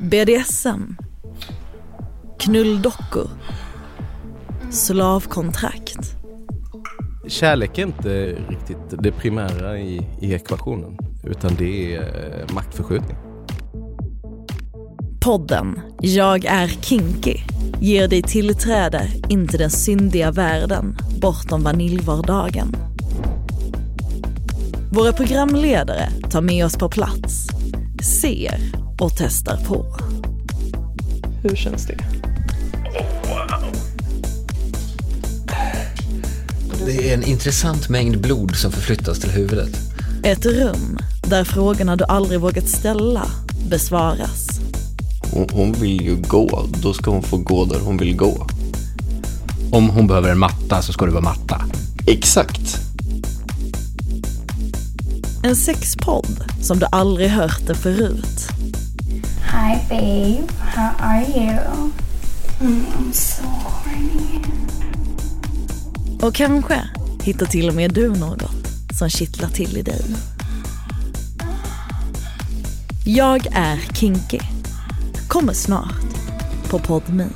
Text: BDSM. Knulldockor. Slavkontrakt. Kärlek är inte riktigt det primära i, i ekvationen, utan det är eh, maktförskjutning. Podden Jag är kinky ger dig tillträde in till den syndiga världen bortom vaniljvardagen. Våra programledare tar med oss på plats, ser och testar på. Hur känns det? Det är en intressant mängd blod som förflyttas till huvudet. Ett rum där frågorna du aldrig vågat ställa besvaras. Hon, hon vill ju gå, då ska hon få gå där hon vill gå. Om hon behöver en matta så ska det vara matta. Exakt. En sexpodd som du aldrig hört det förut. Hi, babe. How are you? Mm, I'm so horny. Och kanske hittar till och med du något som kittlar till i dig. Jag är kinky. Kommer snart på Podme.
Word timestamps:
BDSM. 0.00 0.96
Knulldockor. 2.38 3.28
Slavkontrakt. 4.70 6.16
Kärlek 7.28 7.78
är 7.78 7.82
inte 7.82 8.36
riktigt 8.48 9.02
det 9.02 9.12
primära 9.12 9.78
i, 9.78 10.08
i 10.20 10.34
ekvationen, 10.34 10.98
utan 11.24 11.54
det 11.58 11.94
är 11.94 12.00
eh, 12.02 12.54
maktförskjutning. 12.54 13.16
Podden 15.20 15.80
Jag 16.00 16.44
är 16.44 16.68
kinky 16.68 17.36
ger 17.84 18.08
dig 18.08 18.22
tillträde 18.22 19.08
in 19.28 19.48
till 19.48 19.58
den 19.58 19.70
syndiga 19.70 20.30
världen 20.30 20.96
bortom 21.20 21.62
vaniljvardagen. 21.62 22.76
Våra 24.92 25.12
programledare 25.12 26.08
tar 26.30 26.40
med 26.40 26.64
oss 26.64 26.76
på 26.76 26.88
plats, 26.88 27.48
ser 28.04 28.60
och 29.00 29.12
testar 29.16 29.56
på. 29.56 29.86
Hur 31.42 31.56
känns 31.56 31.86
det? 31.86 31.98
Det 36.86 37.10
är 37.10 37.14
en 37.14 37.22
intressant 37.22 37.88
mängd 37.88 38.20
blod 38.20 38.56
som 38.56 38.72
förflyttas 38.72 39.20
till 39.20 39.30
huvudet. 39.30 39.80
Ett 40.22 40.46
rum 40.46 40.98
där 41.26 41.44
frågorna 41.44 41.96
du 41.96 42.04
aldrig 42.04 42.40
vågat 42.40 42.68
ställa 42.68 43.26
besvaras. 43.68 44.46
Hon, 45.32 45.46
hon 45.52 45.72
vill 45.72 46.02
ju 46.02 46.16
gå, 46.16 46.66
då 46.82 46.92
ska 46.92 47.10
hon 47.10 47.22
få 47.22 47.36
gå 47.36 47.64
där 47.64 47.80
hon 47.80 47.96
vill 47.96 48.16
gå. 48.16 48.46
Om 49.72 49.88
hon 49.88 50.06
behöver 50.06 50.30
en 50.30 50.38
matta 50.38 50.82
så 50.82 50.92
ska 50.92 51.06
det 51.06 51.12
vara 51.12 51.22
matta. 51.22 51.64
Exakt. 52.06 52.83
En 55.44 55.56
sexpodd 55.56 56.44
som 56.62 56.78
du 56.78 56.86
aldrig 56.92 57.28
hört 57.28 57.66
det 57.66 57.74
förut. 57.74 58.48
Hi, 59.52 59.78
babe. 59.88 60.52
How 60.58 60.90
are 60.98 61.20
you? 61.20 61.90
Mm, 62.60 62.86
I'm 62.86 63.12
so 63.12 63.44
horny. 63.44 64.40
Och 66.22 66.34
kanske 66.34 66.88
hittar 67.22 67.46
till 67.46 67.68
och 67.68 67.74
med 67.74 67.94
du 67.94 68.08
något 68.08 68.66
som 68.98 69.08
kittlar 69.08 69.48
till 69.48 69.76
i 69.76 69.82
dig. 69.82 70.04
Jag 73.04 73.46
är 73.52 73.94
kinky. 73.94 74.40
Kommer 75.28 75.52
snart 75.52 75.94
på 76.70 76.78
Podme. 76.78 77.28